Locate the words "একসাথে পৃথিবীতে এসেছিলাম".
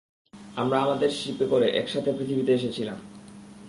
1.71-2.97